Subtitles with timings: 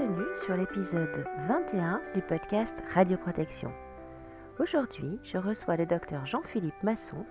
[0.00, 3.70] Bienvenue sur l'épisode 21 du podcast Radioprotection.
[4.58, 7.26] Aujourd'hui, je reçois le docteur Jean-Philippe Masson,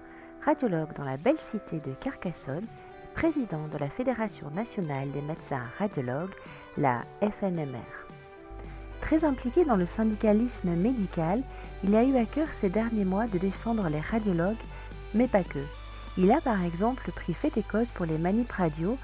[0.46, 2.68] radiologue dans la belle cité de Carcassonne,
[3.16, 6.36] président de la Fédération nationale des médecins radiologues,
[6.78, 8.06] la FNMR.
[9.02, 11.42] Très impliqué dans le syndicalisme médical,
[11.84, 14.64] il a eu à cœur ces derniers mois de défendre les radiologues,
[15.16, 15.64] mais pas que.
[16.20, 18.96] Il a par exemple pris fait et cause pour les manips radio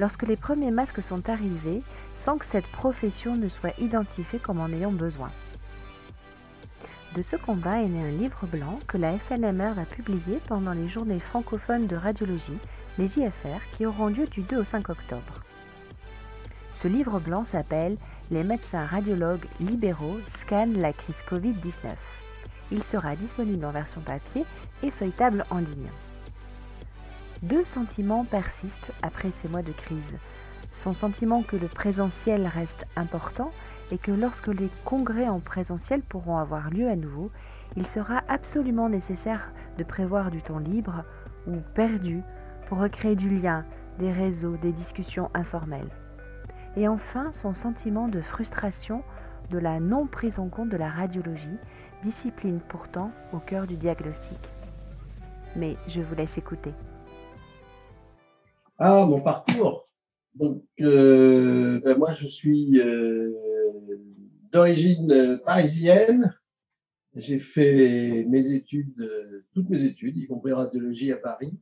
[0.00, 1.82] lorsque les premiers masques sont arrivés
[2.24, 5.30] sans que cette profession ne soit identifiée comme en ayant besoin.
[7.14, 10.88] De ce combat est né un livre blanc que la FNMR va publier pendant les
[10.88, 12.58] journées francophones de radiologie,
[12.98, 15.42] les JFR, qui auront lieu du 2 au 5 octobre.
[16.82, 17.98] Ce livre blanc s'appelle
[18.30, 21.94] Les médecins radiologues libéraux scannent la crise Covid-19.
[22.70, 24.46] Il sera disponible en version papier
[24.82, 25.90] et feuilletable en ligne.
[27.42, 30.18] Deux sentiments persistent après ces mois de crise.
[30.72, 33.50] Son sentiment que le présentiel reste important
[33.90, 37.30] et que lorsque les congrès en présentiel pourront avoir lieu à nouveau,
[37.76, 41.04] il sera absolument nécessaire de prévoir du temps libre
[41.46, 42.22] ou perdu
[42.68, 43.64] pour recréer du lien,
[43.98, 45.90] des réseaux, des discussions informelles.
[46.76, 49.02] Et enfin, son sentiment de frustration
[49.50, 51.58] de la non prise en compte de la radiologie,
[52.02, 54.38] discipline pourtant au cœur du diagnostic.
[55.54, 56.72] Mais je vous laisse écouter.
[58.78, 59.86] Ah, mon parcours.
[60.34, 63.30] Donc, euh, ben moi, je suis euh,
[64.50, 66.34] d'origine parisienne.
[67.14, 71.58] J'ai fait mes études, toutes mes études, y compris radiologie à Paris.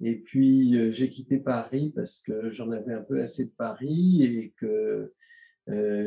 [0.00, 4.22] Et puis, euh, j'ai quitté Paris parce que j'en avais un peu assez de Paris
[4.22, 5.12] et que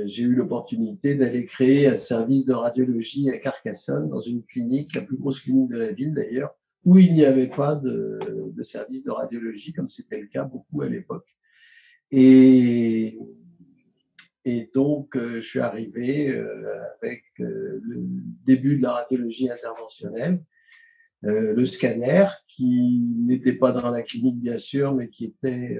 [0.06, 5.02] j'ai eu l'opportunité d'aller créer un service de radiologie à Carcassonne, dans une clinique, la
[5.02, 8.20] plus grosse clinique de la ville d'ailleurs, où il n'y avait pas de,
[8.54, 11.26] de, service de radiologie, comme c'était le cas beaucoup à l'époque.
[12.12, 13.18] Et,
[14.46, 17.96] et donc, euh, je suis arrivé euh, avec euh, le
[18.46, 20.44] début de la radiologie interventionnelle,
[21.28, 25.76] le scanner, qui n'était pas dans la clinique, bien sûr, mais qui était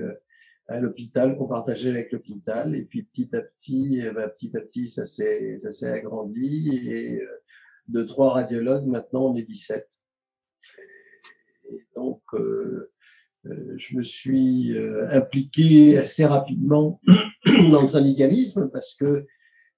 [0.68, 2.76] à l'hôpital, qu'on partageait avec l'hôpital.
[2.76, 6.70] Et puis, petit à petit, ben, petit à petit, ça s'est agrandi.
[6.88, 7.22] Et
[7.88, 9.88] de trois radiologues, maintenant, on est 17.
[11.72, 12.92] Et donc, euh,
[13.78, 17.00] je me suis euh, impliqué assez rapidement
[17.72, 19.26] dans le syndicalisme parce que,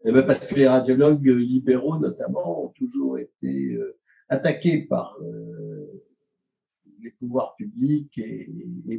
[0.06, 3.78] eh ben, parce que les radiologues libéraux, notamment, ont toujours été
[4.30, 5.18] attaqués par
[7.02, 8.50] les pouvoirs publics et,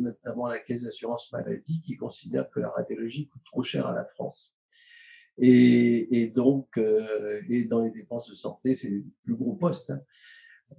[0.01, 4.05] notamment la caisse d'assurance maladie qui considère que la radiologie coûte trop cher à la
[4.05, 4.55] France.
[5.41, 10.01] Et, donc, euh, et dans les dépenses de santé, c'est le plus gros poste, hein,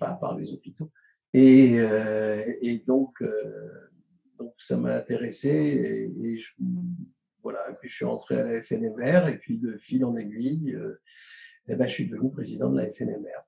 [0.01, 0.91] à part les hôpitaux.
[1.33, 3.89] Et, euh, et donc, euh,
[4.39, 6.53] donc, ça m'a intéressé et, et, je,
[7.43, 7.69] voilà.
[7.69, 10.99] Et puis, je suis entré à la FNMR et puis de fil en aiguille, euh,
[11.67, 13.45] eh ben, je suis devenu président de la FNMR.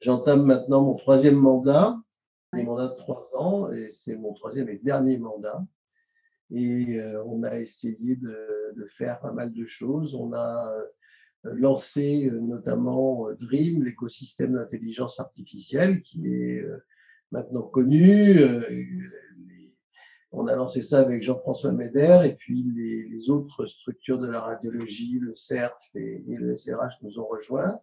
[0.00, 1.98] J'entame maintenant mon troisième mandat,
[2.54, 5.64] des mandats de trois ans, et c'est mon troisième et dernier mandat.
[6.50, 10.14] Et euh, on a essayé de, de, faire pas mal de choses.
[10.14, 10.72] On a
[11.42, 16.64] lancé notamment DREAM, l'écosystème d'intelligence artificielle, qui est
[17.34, 18.38] maintenant connu.
[18.38, 18.62] Euh,
[20.30, 25.18] on a lancé ça avec Jean-François Méder et puis les, autres structures de la radiologie,
[25.20, 27.80] le CERF et, le SRH nous ont rejoints.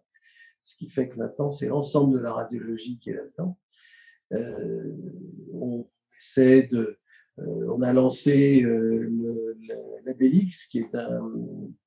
[0.62, 3.58] Ce qui fait que maintenant, c'est l'ensemble de la radiologie qui est là-dedans.
[4.32, 4.96] Euh,
[5.52, 5.88] on
[6.18, 6.98] essaie de,
[7.38, 9.56] euh, on a lancé le,
[10.04, 11.32] l'ABELIX, qui est un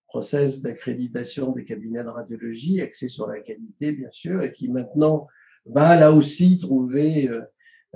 [0.07, 5.27] process d'accréditation des cabinets de radiologie axé sur la qualité, bien sûr, et qui maintenant
[5.65, 7.41] va là aussi trouver euh,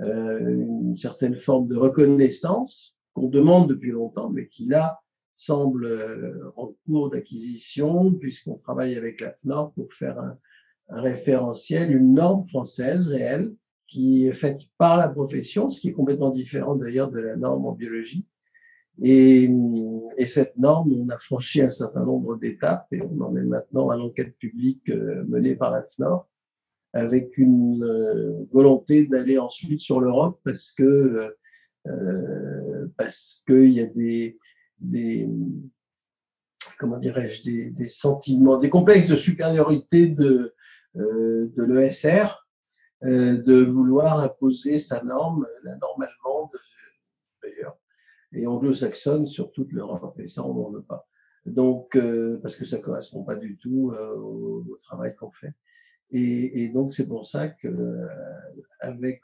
[0.00, 5.00] une certaine forme de reconnaissance qu'on demande depuis longtemps, mais qui là
[5.36, 10.38] semble euh, en cours d'acquisition, puisqu'on travaille avec la FNOR pour faire un,
[10.90, 13.54] un, référentiel, une norme française réelle,
[13.86, 17.66] qui est faite par la profession, ce qui est complètement différent d'ailleurs de la norme
[17.66, 18.26] en biologie.
[19.02, 19.50] Et,
[20.18, 23.88] et, cette norme, on a franchi un certain nombre d'étapes et on en est maintenant
[23.88, 26.28] à l'enquête publique euh, menée par la FNOR
[26.92, 31.36] avec une euh, volonté d'aller ensuite sur l'Europe parce que
[31.86, 34.38] euh, parce qu'il y a des,
[34.80, 35.28] des
[36.78, 40.54] comment dirais-je des, des, sentiments, des complexes de supériorité de
[40.96, 42.40] euh, de l'ESR
[43.02, 46.50] euh, de vouloir imposer sa norme, la norme allemande
[47.42, 47.78] d'ailleurs,
[48.32, 50.18] et anglo-saxonne sur toute l'Europe.
[50.20, 51.08] Et ça, on n'en veut pas.
[51.46, 55.54] Donc, euh, parce que ça correspond pas du tout euh, au, travail qu'on fait.
[56.12, 58.08] Et, et, donc, c'est pour ça que, euh,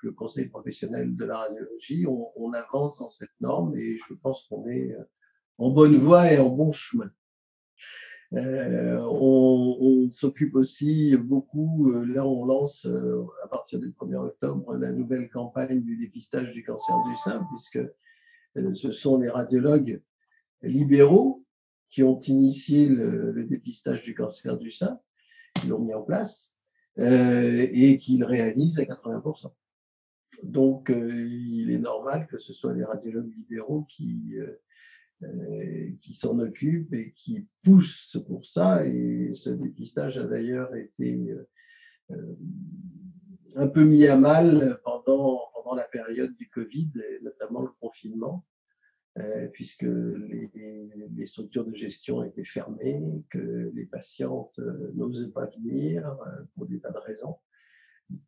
[0.03, 4.45] le conseil professionnel de la radiologie, on, on, avance dans cette norme et je pense
[4.45, 5.03] qu'on est euh,
[5.59, 7.11] en bonne voie et en bon chemin.
[8.33, 12.87] on, s'occupe aussi beaucoup, là on lance
[13.43, 17.81] à partir du 1er octobre la nouvelle campagne du dépistage du cancer du sein, puisque
[18.75, 20.01] ce sont les radiologues
[20.63, 21.45] libéraux
[21.91, 25.01] qui ont initié le, dépistage du cancer du sein,
[25.55, 26.56] qui l'ont mis en place,
[26.99, 29.53] euh, et qui le réalisent à 80%.
[30.43, 34.35] Donc, euh, il est normal que ce soit les radiologues libéraux qui,
[35.23, 38.87] euh, qui s'en occupent et qui poussent pour ça.
[38.87, 41.35] Et ce dépistage a d'ailleurs été
[43.57, 48.45] un peu mis à mal pendant, pendant la période du Covid, et notamment le confinement.
[49.19, 56.07] Euh, puisque les, structures de gestion étaient fermées, que les patientes euh, n'osaient pas venir
[56.07, 57.37] euh, pour des tas de raisons.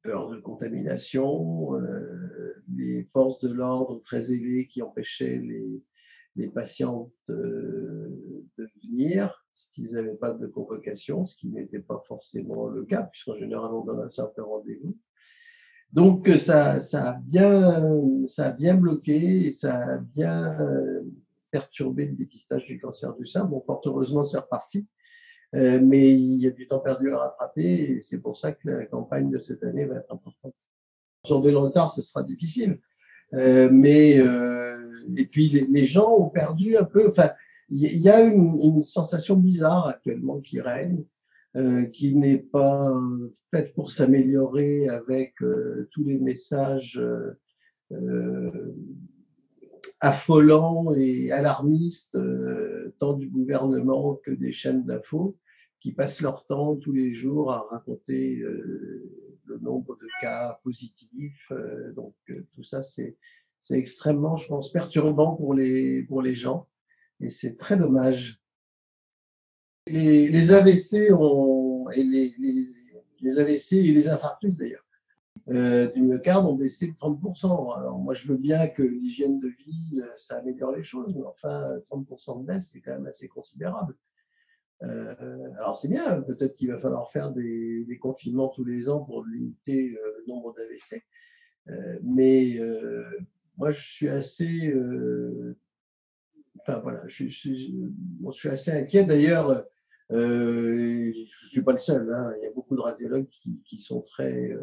[0.03, 1.79] Peur de contamination,
[2.75, 5.41] les forces de l'ordre très élevées qui empêchaient
[6.35, 12.85] les, patientes de venir s'ils n'avaient pas de convocation, ce qui n'était pas forcément le
[12.85, 14.99] cas, puisqu'en général on donne un certain rendez-vous.
[15.93, 17.83] Donc ça, ça, a bien,
[18.27, 21.03] ça a bien bloqué ça a bien euh,
[21.51, 23.45] perturbé le dépistage du cancer du sein.
[23.45, 24.87] Bon, fort heureusement, c'est reparti.
[25.55, 28.69] Euh, mais il y a du temps perdu à rattraper et c'est pour ça que
[28.69, 30.55] la campagne de cette année va être importante.
[31.25, 32.81] Sur de retard, ce sera difficile.
[33.33, 34.21] Euh, mais
[35.17, 37.09] et puis les, gens ont perdu un peu.
[37.09, 37.31] Enfin,
[37.71, 41.05] il y, a une, une, sensation bizarre actuellement qui règne.
[41.57, 42.93] Euh, qui n'est pas
[43.51, 47.01] faite pour s'améliorer avec euh, tous les messages
[47.91, 48.75] euh,
[50.01, 52.19] affolants et alarmistes,
[52.99, 55.39] tant du gouvernement que des chaînes d'infos,
[55.81, 61.51] qui passent leur temps tous les jours à raconter le nombre de cas positifs.
[61.97, 62.15] donc
[62.53, 63.17] tout ça, c'est
[63.71, 66.69] extrêmement, je pense, perturbant pour les, pour les gens.
[67.21, 68.38] Et c'est très dommage
[69.89, 74.85] les, AVC ont, et les, AVC et les infarctus d'ailleurs
[75.49, 77.79] euh, du myocarde ont baissé de 30%.
[77.79, 81.25] Alors moi je veux bien que l'hygiène de vie, euh, ça améliore les choses, mais
[81.25, 83.95] enfin 30% de baisse, c'est quand même assez considérable.
[84.83, 89.25] Euh, alors c'est bien, peut-être qu'il va falloir faire des, confinements tous les ans pour
[89.25, 91.03] limiter le nombre d'AVC.
[92.03, 92.59] mais
[93.57, 94.73] moi je suis assez
[96.61, 99.05] enfin voilà, je, je, suis assez inquiet.
[99.05, 99.65] D'ailleurs,
[100.11, 102.33] euh, je ne suis pas le seul, hein.
[102.39, 104.57] il y a beaucoup de radiologues qui, qui sont très,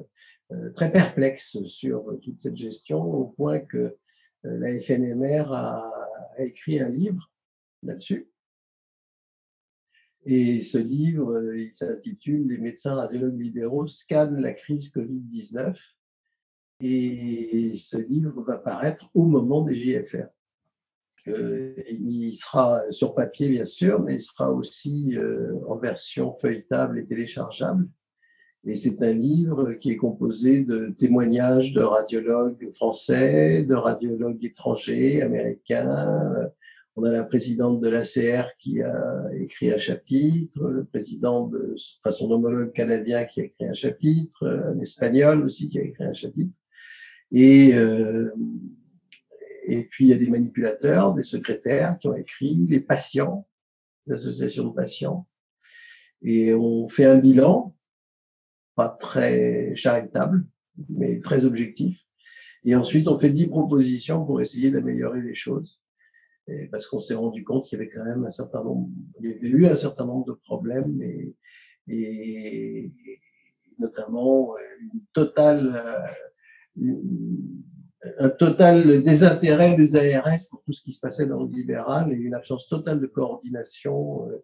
[0.52, 3.78] euh, très perplexes sur toute cette gestion, au point que
[4.46, 5.92] euh, la FNMR a,
[6.38, 7.32] écrit un livre
[7.84, 8.30] là-dessus.
[10.26, 15.78] Et ce livre, il s'intitule Les médecins radiologues libéraux scannent la crise Covid-19.
[16.82, 20.28] Et ce livre va paraître au moment des JFR
[21.28, 27.06] il sera sur papier, bien sûr, mais il sera aussi euh, en version feuilletable et
[27.06, 27.88] téléchargeable.
[28.68, 35.22] Et c'est un livre qui est composé de témoignages de radiologues français, de radiologues étrangers,
[35.22, 36.52] américains.
[36.96, 42.12] On a la présidente de l'ACR qui a écrit un chapitre, le président de enfin
[42.12, 46.14] son homologue canadien qui a écrit un chapitre, un espagnol aussi qui a écrit un
[46.14, 46.58] chapitre.
[47.32, 48.34] Et euh,
[49.68, 53.48] et puis, il y a des manipulateurs, des secrétaires qui ont écrit, les patients,
[54.08, 55.28] l'association de patients.
[56.22, 57.76] Et on fait un bilan,
[58.76, 60.46] pas très charitable,
[60.90, 62.02] mais très objectif.
[62.64, 65.80] Et ensuite, on fait dix propositions pour essayer d'améliorer les choses.
[66.48, 69.30] Et parce qu'on s'est rendu compte qu'il y avait quand même un certain nombre, il
[69.30, 71.36] y avait eu un certain nombre de problèmes et,
[71.88, 72.92] et
[73.80, 76.08] notamment une totale,
[78.20, 82.16] un total désintérêt des ARS pour tout ce qui se passait dans le libéral et
[82.16, 84.44] une absence totale de coordination euh,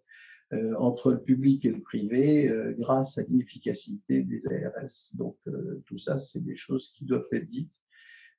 [0.53, 5.15] euh, entre le public et le privé euh, grâce à l'inefficacité des ARS.
[5.15, 5.37] Donc
[5.85, 7.79] tout ça, c'est des choses qui doivent être dites.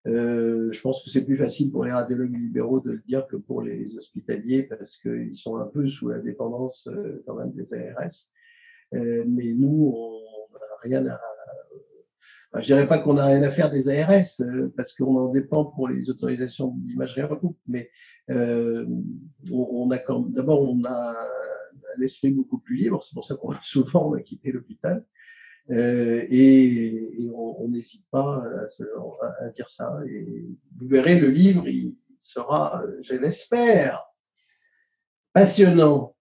[0.04, 3.62] je pense que c'est plus facile pour les radiologues libéraux de le dire que pour
[3.62, 6.88] les hospitaliers parce qu'ils sont un peu sous la dépendance
[7.26, 8.18] quand même des ARS.
[8.92, 11.18] mais nous, on n'a rien à
[12.60, 15.64] je dirais pas qu'on n'a rien à faire des ARS euh, parce qu'on en dépend
[15.64, 17.90] pour les autorisations d'imagerie en couple, mais
[18.30, 18.86] euh,
[19.50, 21.16] on, a d'abord on a
[21.96, 25.04] un esprit beaucoup plus libre, c'est pour ça qu'on souvent on a quitté l'hôpital
[25.70, 30.00] euh, et, on n'hésite pas à, à, dire ça.
[30.08, 30.44] Et
[30.76, 34.04] vous verrez le livre, il sera, je l'espère,
[35.32, 36.16] passionnant.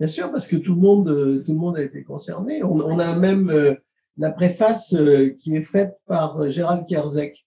[0.00, 2.62] Bien sûr, parce que tout le monde, tout le monde a été concerné.
[2.62, 3.74] On, on a même euh,
[4.18, 7.46] la préface euh, qui est faite par euh, Gérald Kerzek,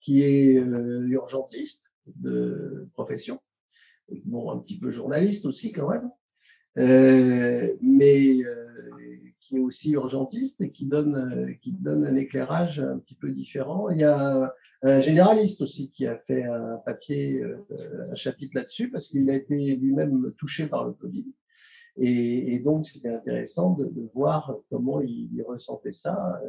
[0.00, 3.40] qui est euh, urgentiste de profession,
[4.24, 6.10] bon, un petit peu journaliste aussi quand même,
[6.78, 8.36] euh, mais
[9.40, 13.90] qui est aussi urgentiste et qui donne, qui donne un éclairage un petit peu différent.
[13.90, 17.42] Il y a un généraliste aussi qui a fait un papier,
[18.10, 21.26] un chapitre là-dessus parce qu'il a été lui-même touché par le Covid.
[21.98, 26.40] Et, et donc, c'était intéressant de, de, voir comment il, il, ressentait ça.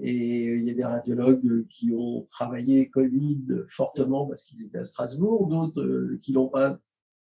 [0.00, 4.84] Et il y a des radiologues qui ont travaillé Covid fortement parce qu'ils étaient à
[4.84, 6.78] Strasbourg, d'autres euh, qui n'ont pas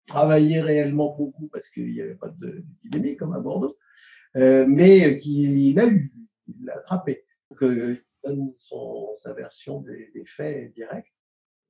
[0.05, 3.77] travaillé réellement beaucoup parce qu'il n'y avait pas d'épidémie comme à Bordeaux,
[4.37, 6.13] euh, mais qui il a eu,
[6.47, 7.25] il l'a attrapé.
[7.49, 11.13] Donc, euh, il donne son, sa version des, des faits directs.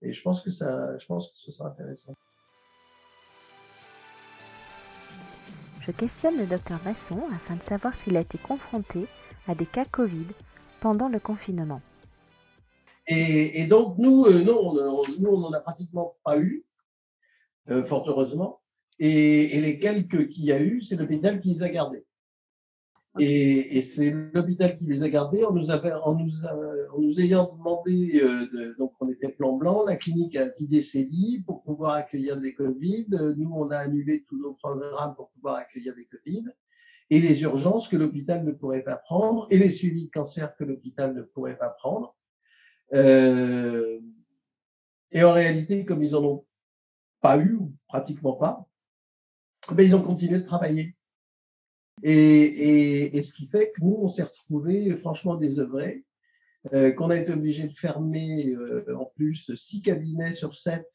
[0.04, 2.14] Et je pense que ça, je pense que ce sera intéressant.
[5.88, 9.06] Je questionne le docteur Masson afin de savoir s'il a été confronté
[9.48, 10.26] à des cas Covid
[10.82, 11.82] pendant le confinement.
[13.08, 16.66] Et, donc, nous, euh, non, nous, on n'en a pratiquement pas eu,
[17.70, 18.60] euh, fort heureusement.
[19.00, 22.06] Et, et, les quelques qu'il y a eu, c'est l'hôpital qui les a gardés.
[23.20, 28.22] Et, et c'est l'hôpital qui les a gardés en nous, nous, en nous ayant demandé,
[28.24, 31.94] euh, de, donc on était plan blanc, la clinique a vidé ses lits pour pouvoir
[31.94, 33.08] accueillir des Covid.
[33.38, 36.46] Nous, on a annulé tous nos programmes pour pouvoir accueillir des Covid
[37.10, 40.64] et les urgences que l'hôpital ne pourrait pas prendre, et les suivis de cancer que
[40.64, 42.16] l'hôpital ne pourrait pas prendre.
[42.94, 44.00] Euh,
[45.12, 46.46] et en réalité, comme ils en ont
[47.22, 48.68] pas eu, ou pratiquement pas,
[49.72, 50.97] ben ils ont continué de travailler.
[52.04, 56.04] Et, et, et, ce qui fait que nous, on s'est retrouvés franchement désœuvrés,
[56.74, 60.88] euh, qu'on a été obligé de fermer euh, en plus six cabinets sur sept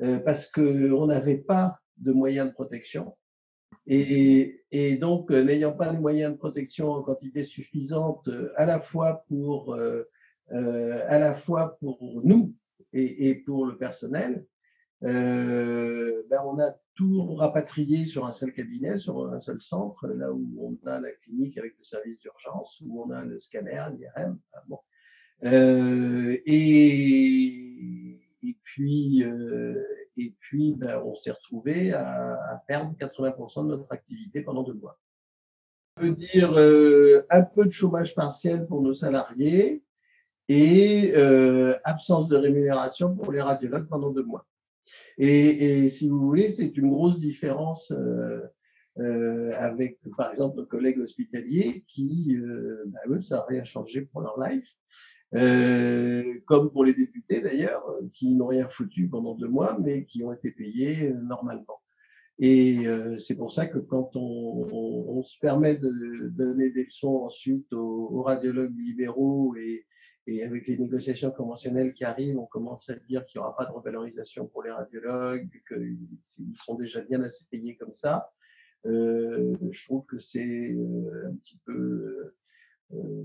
[0.00, 3.14] euh, parce qu'on n'avait pas de moyens de protection.
[3.86, 8.64] Et, et donc, euh, n'ayant pas de moyens de protection en quantité suffisante, euh, à
[8.64, 10.04] la fois pour, euh,
[10.50, 12.54] à la fois pour nous
[12.92, 14.44] et, et pour le personnel,
[15.04, 20.32] euh, ben on a tout rapatrié sur un seul cabinet, sur un seul centre, là
[20.32, 24.38] où on a la clinique avec le service d'urgence, où on a le scanner, l'IRM.
[24.68, 24.78] Bon.
[25.44, 29.82] Euh, et, et puis, euh,
[30.16, 34.74] et puis ben, on s'est retrouvé à, à, perdre 80% de notre activité pendant deux
[34.74, 34.98] mois.
[35.96, 39.82] Ça veut dire euh, un peu de chômage partiel pour nos salariés
[40.48, 44.46] et euh, absence de rémunération pour les radiologues pendant deux mois.
[45.18, 48.40] Et, si vous voulez, c'est une grosse différence euh,
[48.98, 54.02] euh, avec, par exemple, nos collègues hospitaliers qui, euh, bah, eux, ça n'a rien changé
[54.02, 54.68] pour leur life.
[56.44, 60.32] Comme pour les députés d'ailleurs, qui n'ont rien foutu pendant deux mois, mais qui ont
[60.32, 61.80] été payés normalement.
[62.38, 62.84] Et
[63.18, 68.22] c'est pour ça que quand on, se permet de donner des leçons ensuite aux, aux
[68.22, 69.86] radiologues libéraux et,
[70.26, 73.66] et, avec les négociations conventionnelles qui arrivent, on commence à dire qu'il n'y aura pas
[73.66, 78.32] de revalorisation pour les radiologues, qu'ils sont déjà bien assez payés comme ça.
[78.86, 80.76] Euh, je trouve que c'est
[81.24, 82.34] un petit peu
[82.92, 83.24] euh,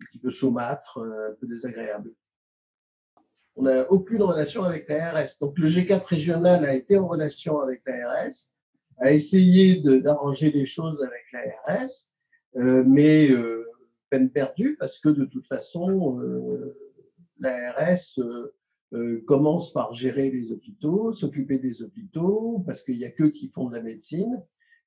[0.00, 2.12] un petit peu saumâtre, un peu désagréable.
[3.56, 5.38] On n'a aucune relation avec l'ARS.
[5.40, 8.52] Donc le G4 régional a été en relation avec l'ARS,
[9.00, 11.90] a essayé d'arranger les choses avec l'ARS,
[12.56, 13.67] euh, mais euh,
[14.10, 16.76] peine perdue parce que de toute façon, euh,
[17.38, 18.18] l'ARS
[18.94, 23.48] euh, commence par gérer les hôpitaux, s'occuper des hôpitaux, parce qu'il n'y a que qui
[23.48, 24.42] font de la médecine.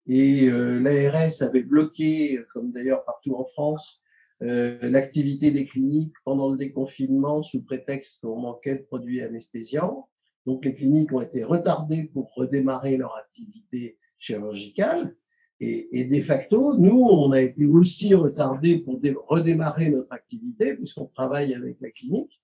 [0.08, 4.02] Et euh, l'ARS avait bloqué, comme d'ailleurs partout en France,
[4.42, 10.10] euh, l'activité des cliniques pendant le déconfinement sous prétexte qu'on manquait de produits anesthésiants.
[10.48, 15.16] Donc les cliniques ont été retardées pour redémarrer leur activité chirurgicale.
[15.64, 21.54] Et, de facto, nous, on a été aussi retardés pour redémarrer notre activité, puisqu'on travaille
[21.54, 22.42] avec la clinique,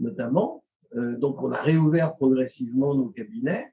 [0.00, 0.64] notamment.
[0.96, 3.72] Euh, donc on a réouvert progressivement nos cabinets.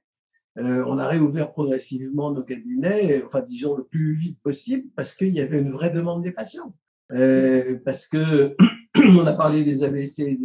[0.59, 5.29] Euh, on a réouvert progressivement nos cabinets, enfin disons le plus vite possible, parce qu'il
[5.29, 6.75] y avait une vraie demande des patients.
[7.11, 8.55] Euh, parce que
[8.95, 10.37] on a parlé des AVC et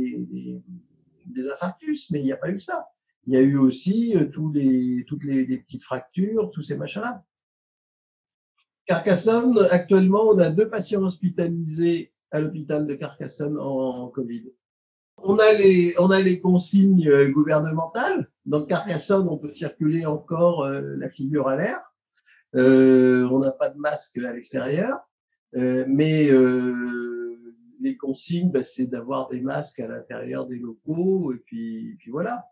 [1.26, 2.86] des, infarctus, mais il n'y a pas eu ça.
[3.26, 5.04] Il y a eu aussi toutes les,
[5.44, 7.22] les, petites fractures, tous ces machins-là.
[8.86, 14.52] Carcassonne, actuellement, on a deux patients hospitalisés à l'hôpital de Carcassonne en, Covid.
[15.18, 18.28] On a, les, on a les consignes euh, gouvernementales.
[18.44, 21.80] Dans Carcassonne, on peut circuler encore euh, la figure à l'air.
[22.54, 25.00] Euh, on n'a pas de masque à l'extérieur.
[25.56, 31.38] Euh, mais euh, les consignes, bah, c'est d'avoir des masques à l'intérieur des locaux, et
[31.38, 32.44] puis, puis voilà.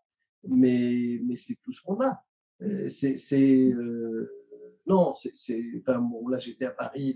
[0.48, 2.22] Mais, mais c'est tout ce qu'on a.
[2.62, 3.74] Euh, c'est,
[4.86, 7.14] non, c'est, enfin bon, là j'étais à Paris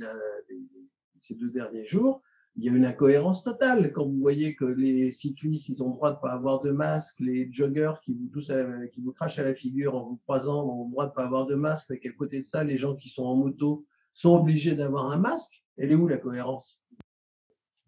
[1.20, 2.22] ces deux derniers jours.
[2.54, 3.92] il y a une incohérence totale.
[3.92, 7.18] Quand vous voyez que les cyclistes, ils ont le droit de pas avoir de masque,
[7.20, 8.52] les joggers qui vous, tous,
[8.92, 11.46] qui vous crachent à la figure en vous croisant ont le droit de pas avoir
[11.46, 14.74] de masque, mais qu'à côté de ça, les gens qui sont en moto sont obligés
[14.74, 15.64] d'avoir un masque.
[15.76, 16.80] Elle est où la cohérence?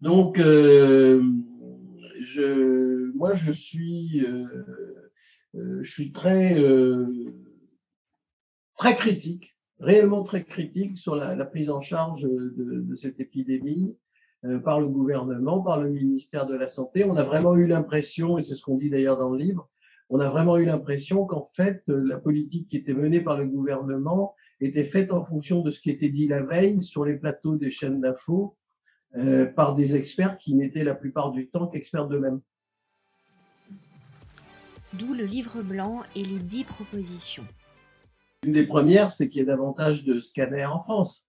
[0.01, 1.23] Donc, euh,
[3.15, 4.45] moi, je suis, euh,
[5.57, 6.57] euh, je suis très,
[8.77, 13.97] très critique, réellement très critique sur la, prise en charge de, de cette épidémie
[14.45, 17.05] euh, par le gouvernement, par le ministère de la Santé.
[17.05, 19.69] On a vraiment eu l'impression, et c'est ce qu'on dit d'ailleurs dans le livre,
[20.11, 23.49] on a vraiment eu l'impression qu'en fait, euh, la politique qui était menée par le
[23.49, 27.57] gouvernement était faite en fonction de ce qui était dit la veille sur les plateaux
[27.57, 28.57] des chaînes d'infos
[29.17, 32.41] euh, par des experts qui n'étaient la plupart du temps qu'experts d'eux-mêmes.
[34.93, 37.45] D'où le livre blanc et les dix propositions.
[38.45, 41.29] Une des premières, c'est qu'il y ait davantage de scanners en France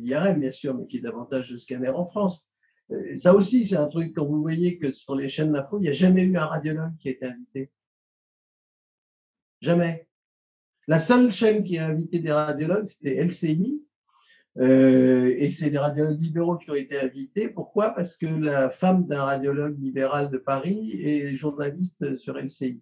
[0.00, 2.46] l'IRM, bien sûr, mais qui est davantage de scanners en France.
[2.90, 5.82] Euh, ça aussi, c'est un truc, quand vous voyez que sur les chaînes d'info, il
[5.82, 7.70] n'y a jamais eu un radiologue qui a été invité.
[9.60, 10.08] Jamais.
[10.86, 13.82] La seule chaîne qui a invité des radiologues, c'était LCI.
[14.56, 17.48] Euh, et c'est des radiologues libéraux qui ont été invités.
[17.48, 17.90] Pourquoi?
[17.90, 22.80] Parce que la femme d'un radiologue libéral de Paris est journaliste sur LCI.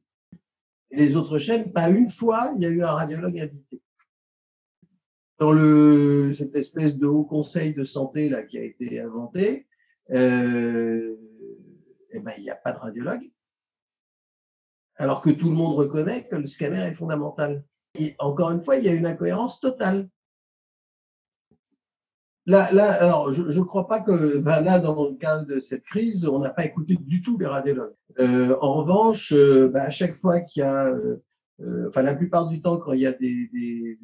[0.91, 3.81] Et les autres chaînes, pas une fois, il y a eu un radiologue invité
[5.39, 9.67] dans le, cette espèce de haut conseil de santé là qui a été inventé,
[10.11, 11.15] euh,
[12.11, 13.31] eh ben, il n'y a pas de radiologue.
[14.97, 17.65] Alors que tout le monde reconnaît que le scanner est fondamental.
[17.99, 20.09] Et encore une fois, il y a une incohérence totale.
[22.49, 25.83] Là, là, alors, je ne crois pas que ben là, dans le cas de cette
[25.83, 27.95] crise, on n'a pas écouté du tout les radiologues.
[28.21, 31.17] Euh, en revanche, ben, à chaque fois qu'il y a, euh,
[31.61, 33.99] euh, enfin, la plupart du temps, quand il y a des, des,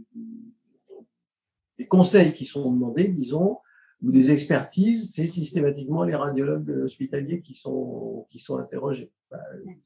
[1.79, 3.59] des conseils qui sont demandés, disons,
[4.03, 9.13] ou des expertises, c'est systématiquement les radiologues hospitaliers qui sont, qui sont interrogés.
[9.31, 9.39] Bah,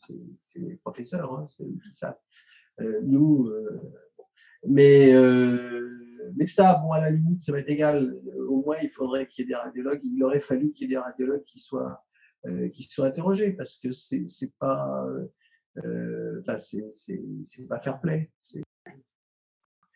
[0.07, 0.15] c'est
[0.59, 2.17] les professeurs, hein, c'est eux qui savent.
[2.81, 3.51] Euh, nous,
[4.67, 5.13] mais,
[6.37, 8.17] mais ça, bon, à la limite, ça être égal.
[8.49, 10.01] Au moins, il faudrait qu'il y ait des radiologues.
[10.05, 12.05] Il aurait fallu qu'il y ait des radiologues qui soient,
[12.47, 14.27] euh, qui soient interrogés parce que c'est
[14.59, 15.07] pas,
[15.85, 18.31] euh, enfin, c'est pas fair play.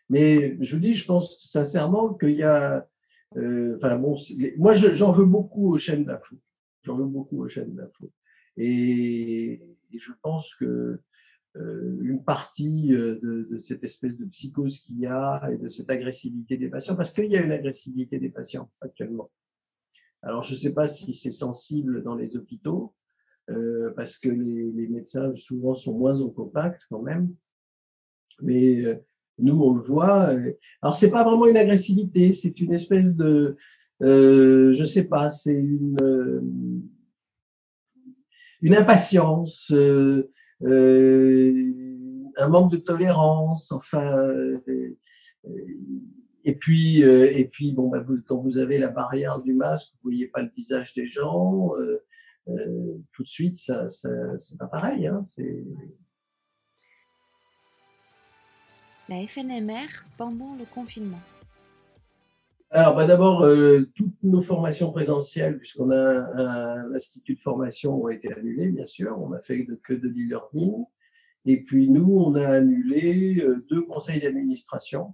[0.09, 2.85] Mais je vous dis, je pense sincèrement qu'il y a.
[3.37, 4.17] Euh, enfin bon,
[4.57, 6.35] moi j'en veux beaucoup aux chaînes d'info.
[6.83, 8.11] J'en veux beaucoup aux chaînes d'info.
[8.57, 9.61] Et,
[9.93, 11.03] et, je pense que euh,
[11.55, 15.89] une partie euh, de, de, cette espèce de psychose qu'il y a et de cette
[15.89, 19.29] agressivité des patients, parce qu'il y a une agressivité des patients actuellement.
[20.21, 22.93] Alors je ne sais pas si c'est sensible dans les hôpitaux,
[23.49, 27.33] euh, parce que les, les, médecins souvent sont moins au contact quand même.
[28.41, 28.95] Mais euh,
[29.39, 30.29] nous, on le voit.
[30.29, 33.57] Euh, alors, c'est pas vraiment une agressivité, c'est une espèce de,
[34.01, 36.41] euh, je sais pas, c'est une euh,
[38.61, 40.29] une impatience, euh,
[40.63, 44.31] un manque de tolérance, enfin.
[46.43, 50.27] et puis, et puis, bon, bah, quand vous avez la barrière du masque, vous voyez
[50.27, 51.71] pas le visage des gens.
[52.45, 55.07] tout de suite, ça, ça c'est pas pareil.
[55.07, 55.21] Hein,
[59.11, 61.19] la FNMR pendant le confinement
[62.71, 68.09] alors, bah d'abord, euh, toutes nos formations présentielles, puisqu'on a un, institut de formation, ont
[68.09, 69.19] été annulées, bien sûr.
[69.19, 70.85] On a fait que de l'e-learning.
[71.45, 75.13] Et puis, nous, on a annulé euh, deux conseils d'administration.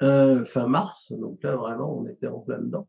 [0.00, 2.88] Un fin mars, donc là, vraiment, on était en plein dedans.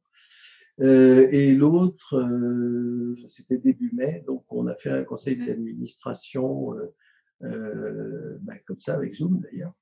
[0.82, 6.74] Euh, et l'autre, euh, c'était début mai, donc on a fait un conseil d'administration
[7.44, 9.74] euh, bah, comme ça avec Zoom d'ailleurs.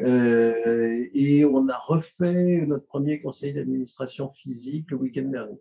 [0.00, 5.60] Euh, et on a refait notre premier conseil d'administration physique le week-end dernier,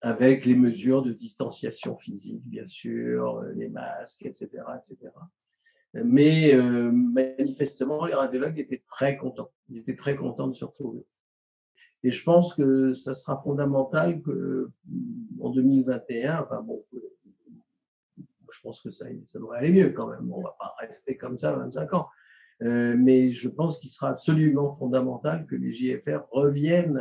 [0.00, 4.48] avec les mesures de distanciation physique, bien sûr, les masques, etc.
[4.78, 5.12] etc.
[5.94, 9.50] Mais euh, manifestement, les radiologues étaient très contents.
[9.68, 11.04] Ils étaient très contents de se retrouver.
[12.02, 14.70] Et je pense que ça sera fondamental que
[15.40, 16.84] en 2021, enfin bon,
[18.52, 20.32] je pense que ça, ça devrait aller mieux quand même.
[20.32, 22.08] On ne va pas rester comme ça 25 ans.
[22.62, 26.98] Euh, mais je pense qu'il sera absolument fondamental que les JFR reviennent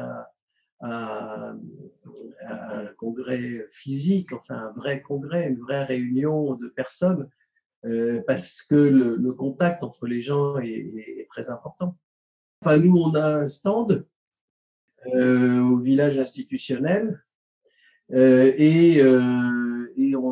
[0.82, 1.54] à,
[2.42, 7.30] un congrès physique, enfin un vrai congrès, une vraie réunion de personnes,
[7.84, 11.98] euh, parce que le, contact entre les gens est, très important.
[12.62, 14.06] Enfin, nous, on a un stand
[15.14, 17.22] euh, au village institutionnel
[18.12, 19.02] et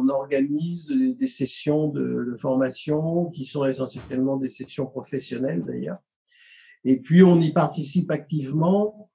[0.08, 6.00] on organise des sessions de, formation qui sont essentiellement des sessions professionnelles d'ailleurs.
[6.84, 9.10] Et puis on y participe activement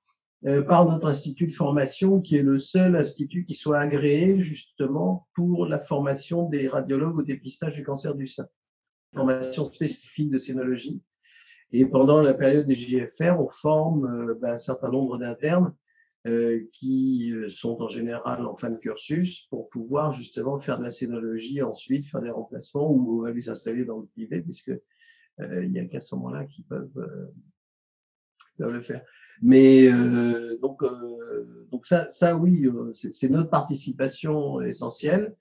[0.67, 5.67] par notre institut de formation, qui est le seul institut qui soit agréé justement pour
[5.67, 8.49] la formation des radiologues au dépistage du cancer du sein.
[9.15, 11.01] Formation spécifique de scénologie.
[11.71, 15.82] Et pendant la période des JFR, on forme ben, un certain nombre d'internes euh,
[16.73, 20.91] qui euh, sont en général en fin de cursus pour pouvoir justement faire de la
[20.91, 24.71] scénologie ensuite, faire des remplacements ou aller s'installer dans le privé, puisque
[25.41, 27.09] euh, il y a qu'à ce moment-là qui peuvent,
[28.57, 29.03] peuvent, le faire.
[29.41, 29.91] Mais
[30.61, 30.85] donc,
[31.73, 35.35] donc ça, ça oui, c'est notre participation essentielle.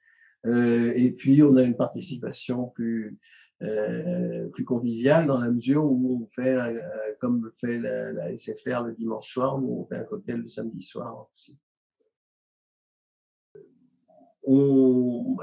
[0.45, 3.19] et puis on a une participation plus
[3.63, 6.81] euh, plus convivial dans la mesure où on fait, euh,
[7.19, 11.27] comme fait la, SFR le dimanche soir, où on fait un cocktail le samedi soir
[11.31, 11.59] aussi.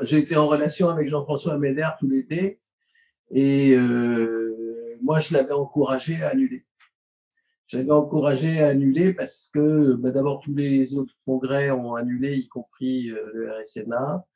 [0.02, 2.60] J'ai été en relation avec Jean-François Médère tout l'été
[3.30, 6.66] et euh, moi je l'avais encouragé à annuler.
[7.68, 12.48] J'avais encouragé à annuler parce que bah, d'abord tous les autres congrès ont annulé, y
[12.48, 14.26] compris le RSNA,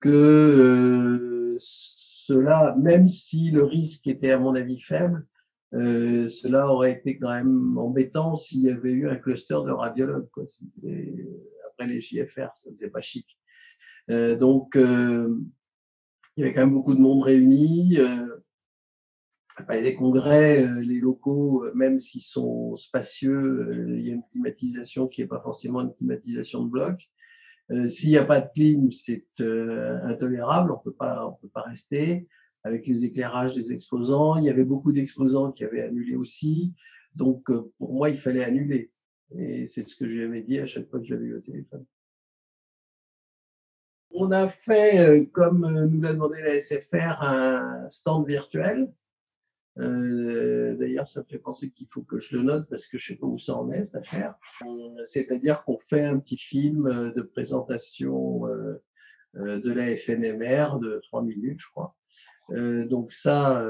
[0.00, 1.56] que
[2.24, 5.26] cela, même si le risque était à mon avis faible,
[5.74, 10.28] euh, cela aurait été quand même embêtant s'il y avait eu un cluster de radiologues.
[10.30, 10.44] Quoi.
[11.66, 13.38] Après les JFR, ça faisait pas chic.
[14.08, 15.36] Euh, donc, euh,
[16.36, 17.98] il y avait quand même beaucoup de monde réuni.
[17.98, 18.36] Euh,
[19.56, 25.08] a des congrès, euh, les locaux, même s'ils sont spacieux, il y a une climatisation
[25.08, 27.10] qui n'est pas forcément une climatisation de bloc.
[27.70, 31.48] Euh, s'il n'y a pas de clim, c'est euh, intolérable, on peut pas, on peut
[31.48, 32.26] pas rester
[32.64, 34.36] avec les éclairages des exposants.
[34.36, 36.74] Il y avait beaucoup d'exposants qui avaient annulé aussi.
[37.14, 38.90] Donc, euh, pour moi, il fallait annuler.
[39.34, 41.84] Et c'est ce que j'avais dit à chaque fois que j'avais eu au téléphone.
[44.10, 48.92] On a fait, comme nous l'a demandé la SFR, un stand virtuel
[49.78, 53.12] euh, d'ailleurs, ça me fait penser qu'il faut que je le note parce que je
[53.12, 54.34] sais pas où ça en est cette affaire.
[54.66, 58.42] Euh, c'est-à-dire qu'on fait un petit film euh, de présentation
[59.34, 61.96] de la FNMR de trois minutes, je crois.
[62.50, 63.66] donc ça,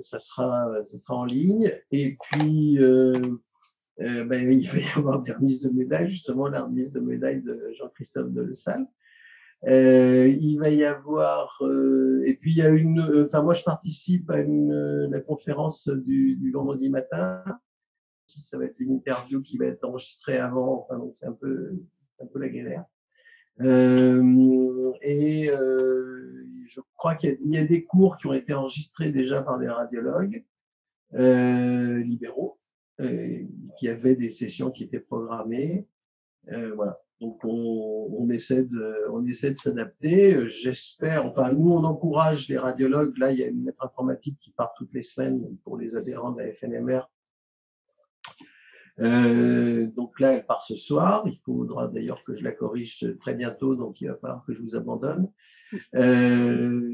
[0.00, 1.72] ça sera, ça sera en ligne.
[1.92, 2.78] Et puis,
[3.98, 7.72] ben, il va y avoir des remises de médailles, justement la remise de médaille de
[7.78, 8.88] Jean-Christophe de Le Salle.
[9.66, 13.52] Euh, il va y avoir, euh, et puis il y a une, euh, enfin moi
[13.52, 17.42] je participe à une, la conférence du, du, vendredi matin.
[18.28, 21.82] Ça va être une interview qui va être enregistrée avant, enfin donc c'est un peu,
[22.20, 22.84] un peu la galère.
[23.60, 29.42] Euh, et je crois qu'il y, y, a des cours qui ont été enregistrés déjà
[29.42, 30.44] par des radiologues
[31.12, 32.60] libéraux,
[33.78, 35.88] qui avaient des sessions qui étaient programmées.
[36.74, 37.00] voilà.
[37.20, 40.48] Donc on, on, essaie de, s'adapter.
[40.50, 43.16] J'espère, enfin nous on encourage les radiologues.
[43.16, 46.32] Là il y a une lettre informatique qui part toutes les semaines pour les adhérents
[46.32, 47.08] de la FNMR.
[48.98, 51.24] Euh, donc là elle part ce soir.
[51.26, 54.60] Il faudra d'ailleurs que je la corrige très bientôt, donc il va falloir que je
[54.60, 55.30] vous abandonne.
[55.94, 56.92] Euh,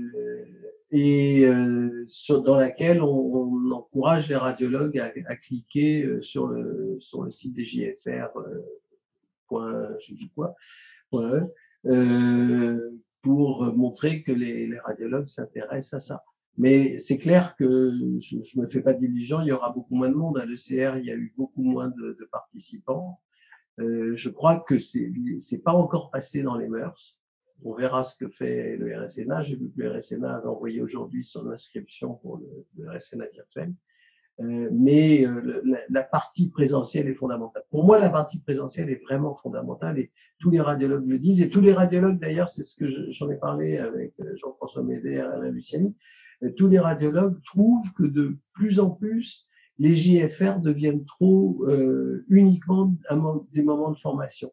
[0.92, 2.06] et euh,
[2.44, 8.28] dans laquelle on, encourage les radiologues à, cliquer sur le, sur le site des JFR
[11.86, 12.90] euh,
[13.22, 16.24] pour montrer que les, radiologues s'intéressent à ça.
[16.58, 20.10] Mais c'est clair que je ne me fais pas diligent, il y aura beaucoup moins
[20.10, 20.38] de monde.
[20.38, 23.20] À l'ECR, il y a eu beaucoup moins de, participants.
[23.80, 27.18] Euh, je crois que c'est c'est pas encore passé dans les mœurs.
[27.64, 29.40] On verra ce que fait le RSNA.
[29.40, 33.72] J'ai vu que le RSNA avait envoyé aujourd'hui son inscription pour le, le RSNA virtuel.
[34.42, 37.62] Euh, mais euh, la, partie présentielle est fondamentale.
[37.70, 41.42] Pour moi, la partie présentielle est vraiment fondamentale et tous les radiologues le disent.
[41.42, 45.30] Et tous les radiologues, d'ailleurs, c'est ce que j'en ai parlé avec euh, Jean-François Médère
[45.30, 45.96] et Alain Luciani,
[46.56, 49.46] tous les radiologues trouvent que de plus en plus,
[49.78, 52.94] les JFR deviennent trop euh, uniquement
[53.52, 54.52] des moments de formation.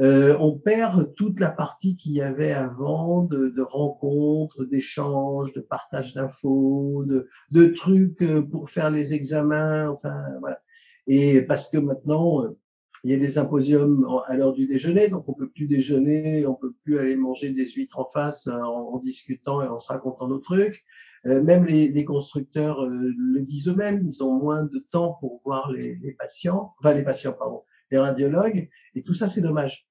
[0.00, 5.60] Euh, on perd toute la partie qu'il y avait avant de, de rencontres, d'échanges, de
[5.60, 10.60] partage d'infos, de, de, trucs euh, pour faire les examens, enfin voilà.
[11.06, 12.58] Et parce que maintenant, euh,
[13.04, 16.54] il y a des symposiums à l'heure du déjeuner, donc on peut plus déjeuner, on
[16.54, 18.62] peut plus aller manger des huîtres en face en,
[18.94, 20.84] en discutant et en se racontant nos trucs.
[21.24, 25.96] même les, les constructeurs le disent eux-mêmes, ils ont moins de temps pour voir les,
[25.96, 29.86] les patients, enfin les patients, pardon, les radiologues, et tout ça, c'est dommage.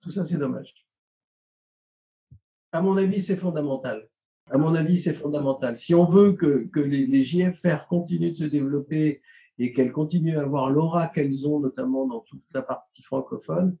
[0.00, 0.74] Tout ça, c'est dommage.
[2.72, 4.08] À mon avis, c'est fondamental.
[4.50, 5.76] À mon avis, c'est fondamental.
[5.76, 9.20] Si on veut que, les, JFR continuent de se développer
[9.58, 13.76] et qu'elles continuent à avoir l'aura qu'elles ont, notamment dans toute la partie francophone,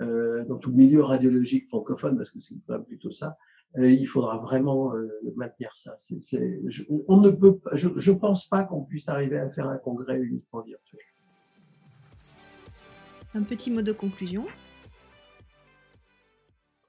[0.00, 2.54] euh, dans tout le milieu radiologique francophone, parce que c'est
[2.86, 3.36] plutôt ça,
[3.78, 5.96] euh, il faudra vraiment euh, maintenir ça.
[7.08, 10.60] On ne peut, je ne pense pas qu'on puisse arriver à faire un congrès uniquement
[10.62, 11.00] virtuel.
[13.34, 14.46] Un petit mot de conclusion.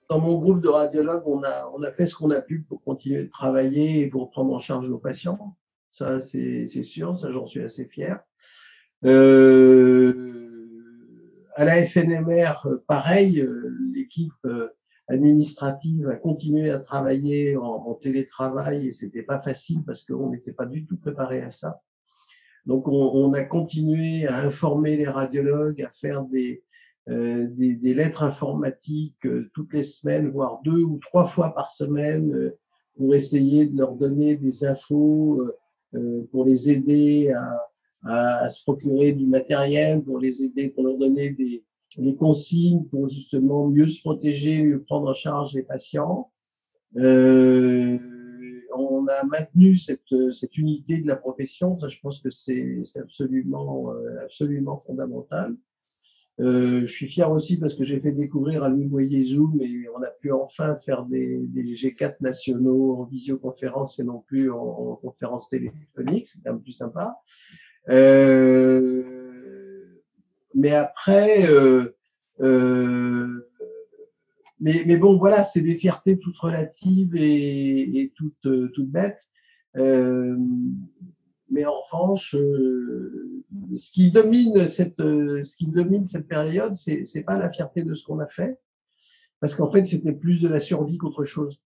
[0.09, 3.29] Dans mon groupe de radiologues, on a, fait ce qu'on a pu pour continuer de
[3.29, 5.57] travailler et pour prendre en charge nos patients.
[5.91, 8.19] Ça, c'est sûr, ça, j'en suis assez fier.
[9.05, 10.33] Euh,
[11.55, 13.47] à la FNMR, pareil,
[13.93, 14.47] l'équipe
[15.07, 20.65] administrative a continué à travailler en, télétravail et c'était pas facile parce qu'on n'était pas
[20.65, 21.81] du tout préparé à ça.
[22.65, 26.63] Donc on, on, a continué à informer les radiologues, à faire des,
[27.09, 31.71] euh, des, des, lettres informatiques euh, toutes les semaines, voire deux ou trois fois par
[31.71, 32.57] semaine, euh,
[32.95, 35.41] pour essayer de leur donner des infos,
[35.95, 37.67] euh, pour les aider à,
[38.03, 41.63] à, à, se procurer du matériel, pour les aider, pour leur donner des,
[41.97, 46.31] les consignes pour justement mieux se protéger, mieux prendre en charge les patients.
[46.97, 47.97] Euh,
[49.03, 53.91] on a maintenu cette, cette, unité de la profession, ça je pense que c'est absolument,
[53.93, 55.55] euh, absolument fondamental.
[56.39, 59.85] Euh, je suis fier aussi parce que j'ai fait découvrir à Louis Boyer Zoom et
[59.95, 64.57] on a pu enfin faire des, des, G4 nationaux en visioconférence et non plus en,
[64.57, 67.19] en conférence téléphonique, c'est un peu plus sympa.
[67.89, 69.03] Euh,
[70.55, 71.95] mais après, euh,
[72.41, 73.49] euh,
[74.63, 79.29] mais, mais, bon, voilà, c'est des fiertés toutes relatives et, et toutes, euh, toutes bêtes.
[79.77, 80.35] Euh,
[81.51, 83.43] mais en revanche, euh,
[83.75, 87.93] ce qui domine cette, ce qui domine cette période, c'est, c'est pas la fierté de
[87.93, 88.57] ce qu'on a fait,
[89.39, 91.61] parce qu'en fait, c'était plus de la survie qu'autre chose.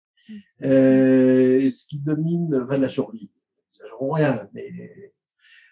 [0.62, 3.30] Euh, ce qui domine, enfin, la survie,
[3.72, 5.14] ça rien, mais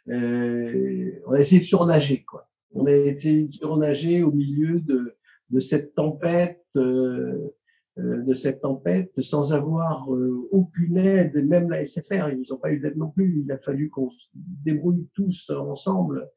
[0.07, 5.15] euh, on a essayé de surnager, quoi on a été surnager au milieu de,
[5.49, 11.85] de cette tempête, euh, euh, de cette tempête, sans avoir euh, aucune aide, même la
[11.85, 13.43] SFR, ils n'ont pas eu d'aide non plus.
[13.45, 16.29] Il a fallu qu'on se débrouille tous ensemble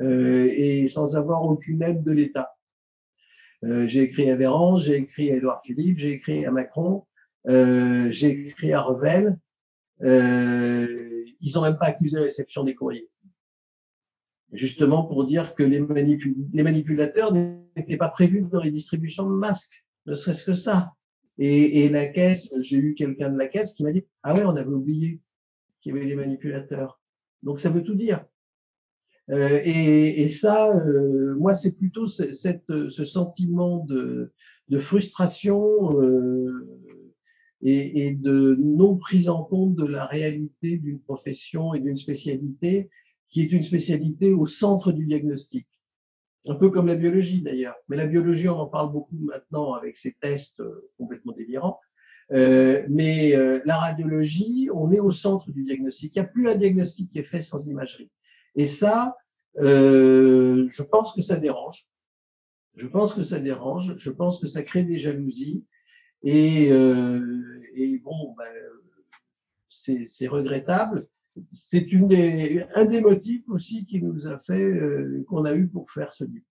[0.00, 2.54] et sans avoir aucune aide de l'État.
[3.62, 7.04] j'ai écrit à Véran, j'ai écrit à Édouard Philippe, j'ai écrit à Macron,
[7.44, 9.36] j'ai écrit à Revel.
[10.00, 13.08] ils n'ont même pas accusé la réception des courriers
[14.52, 15.80] justement pour dire que les,
[16.62, 20.94] manipulateurs n'étaient pas prévus dans les distributions de masques, ne serait-ce que ça.
[21.38, 24.44] Et, et, la caisse, j'ai eu quelqu'un de la caisse qui m'a dit ah ouais,
[24.44, 25.20] on avait oublié
[25.80, 27.00] qu'il y avait les manipulateurs.
[27.42, 28.24] Donc ça veut tout dire.
[29.30, 34.32] Euh, et, et, ça, euh, moi, c'est plutôt ce, cette, ce sentiment de,
[34.68, 36.66] de frustration euh,
[37.60, 42.88] et, et, de non prise en compte de la réalité d'une profession et d'une spécialité
[43.30, 45.66] qui est une spécialité au centre du diagnostic.
[46.46, 47.76] Un peu comme la biologie d'ailleurs.
[47.88, 51.80] Mais la biologie, on en parle beaucoup maintenant avec ces tests euh, complètement délirants.
[52.32, 56.14] Euh, mais euh, la radiologie, on est au centre du diagnostic.
[56.14, 58.10] Il n'y a plus un diagnostic qui est fait sans imagerie.
[58.54, 59.16] Et ça,
[59.56, 61.86] je pense que ça dérange.
[62.76, 63.94] Je pense que ça dérange.
[63.96, 65.64] Je pense que ça crée des jalousies.
[66.22, 68.52] Et, et bon, ben,
[69.68, 71.06] c'est regrettable
[71.50, 71.86] c'est
[72.74, 76.24] un des motifs aussi qui nous a fait, euh, qu'on a eu pour faire ce
[76.24, 76.44] livre.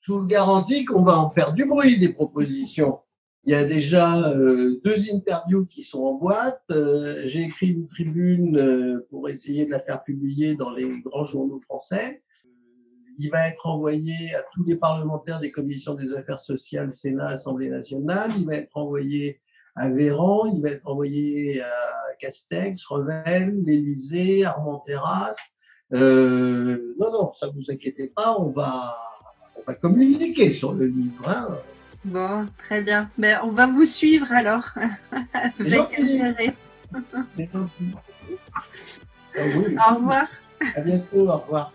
[0.00, 3.00] Je vous garantis qu'on va en faire du bruit des propositions.
[3.44, 6.62] Il y a déjà euh, deux interviews qui sont en boîte.
[6.70, 11.60] Euh, j'ai écrit une tribune pour essayer de la faire publier dans les grands journaux
[11.60, 12.22] français.
[13.18, 17.68] Il va être envoyé à tous les parlementaires des commissions des affaires sociales, Sénat, Assemblée
[17.68, 18.30] nationale.
[18.38, 19.41] Il va être envoyé
[19.74, 21.70] à Véran, il va être envoyé à
[22.20, 25.40] Castex, Revel, l'Élysée, Armand Terrasse.
[25.92, 28.96] Euh, non, non, ça vous inquiétez pas, on va,
[29.56, 31.28] on va communiquer sur le livre.
[31.28, 31.48] Hein.
[32.04, 33.10] Bon, très bien.
[33.18, 34.64] Mais on va vous suivre alors.
[35.60, 36.54] Avec intérêt.
[39.36, 40.26] Au revoir.
[40.74, 41.72] À bientôt, au revoir.